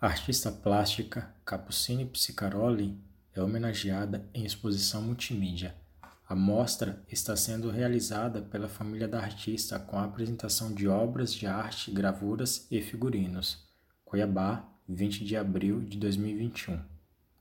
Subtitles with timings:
[0.00, 2.96] A artista plástica Capucine Psicaroli
[3.34, 5.74] é homenageada em exposição multimídia.
[6.28, 11.48] A mostra está sendo realizada pela família da artista com a apresentação de obras de
[11.48, 13.66] arte, gravuras e figurinos.
[14.04, 16.80] Cuiabá, 20 de abril de 2021.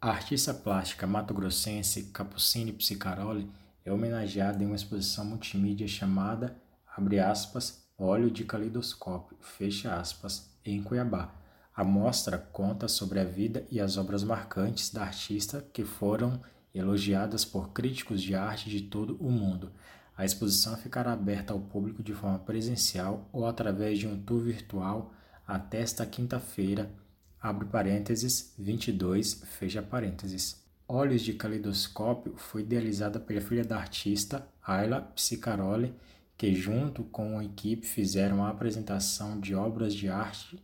[0.01, 3.47] A artista plástica mato-grossense Capucine Psicaroli
[3.85, 10.81] é homenageada em uma exposição multimídia chamada, abre aspas, Óleo de Calidoscópio, fecha aspas, em
[10.81, 11.45] Cuiabá.
[11.77, 16.41] A mostra conta sobre a vida e as obras marcantes da artista que foram
[16.73, 19.71] elogiadas por críticos de arte de todo o mundo.
[20.17, 25.13] A exposição ficará aberta ao público de forma presencial ou através de um tour virtual
[25.45, 26.91] até esta quinta-feira,
[27.39, 30.65] abre parênteses, 22, fecha parênteses.
[30.87, 35.93] Olhos de Calidoscópio foi idealizada pela filha da artista, Ayla Psicaroli,
[36.35, 40.59] que junto com uma equipe fizeram a apresentação de obras de arte,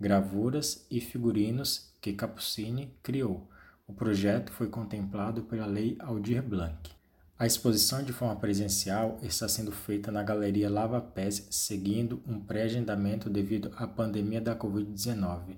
[0.00, 3.48] gravuras e figurinos que Capucine criou.
[3.86, 6.90] O projeto foi contemplado pela Lei Aldir Blanc.
[7.38, 13.30] A exposição de forma presencial está sendo feita na Galeria Lava Pés, seguindo um pré-agendamento
[13.30, 15.56] devido à pandemia da Covid-19.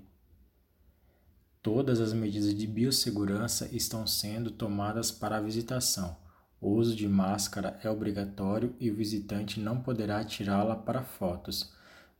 [1.61, 6.15] Todas as medidas de biossegurança estão sendo tomadas para a visitação.
[6.59, 11.73] O uso de máscara é obrigatório e o visitante não poderá tirá-la para fotos.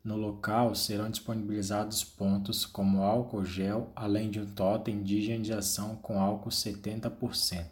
[0.04, 6.20] No local serão disponibilizados pontos como álcool gel, além de um totem de higienização com
[6.20, 7.68] álcool 70%.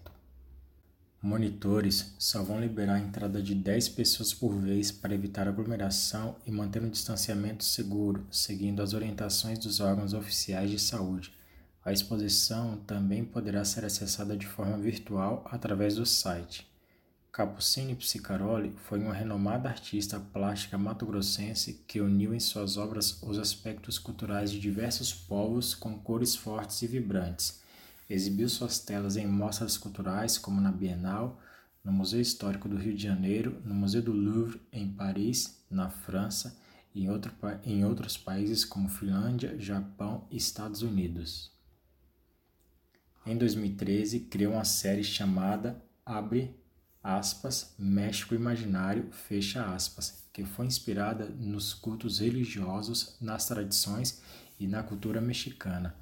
[1.20, 6.52] Monitores só vão liberar a entrada de 10 pessoas por vez para evitar aglomeração e
[6.52, 11.34] manter um distanciamento seguro, seguindo as orientações dos órgãos oficiais de saúde.
[11.84, 16.69] A exposição também poderá ser acessada de forma virtual através do site
[17.32, 24.00] Capucine Psicaroli foi uma renomada artista plástica mato-grossense que uniu em suas obras os aspectos
[24.00, 27.62] culturais de diversos povos com cores fortes e vibrantes.
[28.10, 31.40] Exibiu suas telas em mostras culturais como na Bienal,
[31.84, 36.58] no Museu Histórico do Rio de Janeiro, no Museu do Louvre em Paris, na França
[36.96, 37.32] e em, outro,
[37.64, 41.52] em outros países como Finlândia, Japão e Estados Unidos.
[43.24, 46.60] Em 2013, criou uma série chamada Abre
[47.18, 54.22] aspas, México Imaginário, fecha aspas, que foi inspirada nos cultos religiosos, nas tradições
[54.60, 55.96] e na cultura mexicana.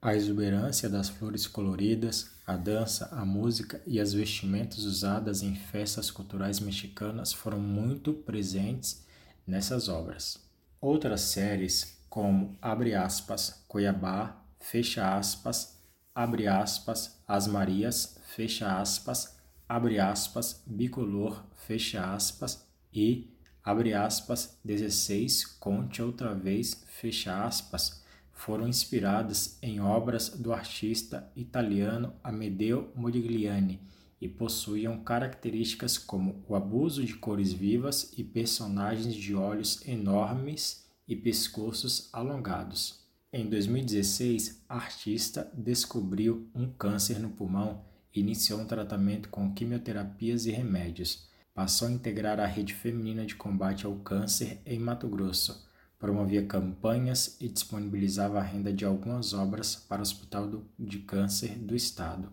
[0.00, 6.10] A exuberância das flores coloridas, a dança, a música e as vestimentas usadas em festas
[6.10, 9.06] culturais mexicanas foram muito presentes
[9.46, 10.38] nessas obras.
[10.80, 15.78] Outras séries, como Abre aspas, Cuiabá, fecha aspas,
[16.14, 19.33] Abre aspas, As Marias, fecha aspas,
[19.68, 23.30] abre aspas, bicolor, fecha aspas, e,
[23.62, 28.02] abre aspas, 16, conte outra vez, fecha aspas,
[28.32, 33.80] foram inspiradas em obras do artista italiano Amedeo Modigliani
[34.20, 41.14] e possuíam características como o abuso de cores vivas e personagens de olhos enormes e
[41.14, 43.04] pescoços alongados.
[43.32, 47.84] Em 2016, a artista descobriu um câncer no pulmão
[48.20, 51.28] iniciou um tratamento com quimioterapias e remédios.
[51.54, 55.64] Passou a integrar a rede feminina de combate ao câncer em Mato Grosso.
[55.98, 61.74] Promovia campanhas e disponibilizava a renda de algumas obras para o Hospital de Câncer do
[61.74, 62.30] Estado.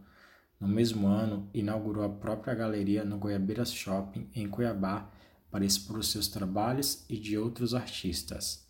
[0.60, 5.10] No mesmo ano, inaugurou a própria galeria no Goiabeiras Shopping, em Cuiabá,
[5.50, 8.66] para expor seus trabalhos e de outros artistas.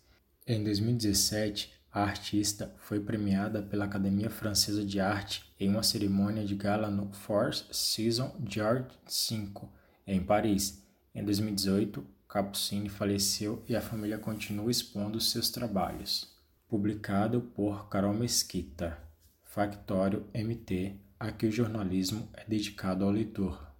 [0.46, 6.54] Em 2017, a artista foi premiada pela Academia Francesa de Arte em uma cerimônia de
[6.54, 9.68] gala no Four Seasons George V,
[10.06, 10.82] em Paris.
[11.14, 16.34] Em 2018, Capucine faleceu e a família continua expondo seus trabalhos.
[16.66, 18.96] Publicado por Carol Mesquita.
[19.44, 20.96] Factório MT.
[21.20, 23.71] Aqui o jornalismo é dedicado ao leitor.